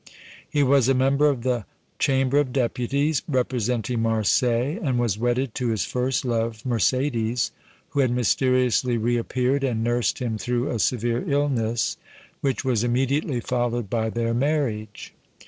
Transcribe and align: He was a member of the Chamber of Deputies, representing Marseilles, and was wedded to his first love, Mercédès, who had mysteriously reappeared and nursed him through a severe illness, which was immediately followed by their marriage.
He 0.49 0.63
was 0.63 0.89
a 0.89 0.95
member 0.95 1.29
of 1.29 1.43
the 1.43 1.65
Chamber 1.99 2.39
of 2.39 2.51
Deputies, 2.51 3.21
representing 3.29 4.01
Marseilles, 4.01 4.79
and 4.81 4.97
was 4.97 5.19
wedded 5.19 5.53
to 5.53 5.67
his 5.67 5.85
first 5.85 6.25
love, 6.25 6.63
Mercédès, 6.67 7.51
who 7.89 7.99
had 7.99 8.09
mysteriously 8.09 8.97
reappeared 8.97 9.63
and 9.63 9.83
nursed 9.83 10.17
him 10.19 10.39
through 10.39 10.71
a 10.71 10.79
severe 10.79 11.23
illness, 11.31 11.97
which 12.39 12.65
was 12.65 12.83
immediately 12.83 13.39
followed 13.41 13.91
by 13.91 14.09
their 14.09 14.33
marriage. 14.33 15.13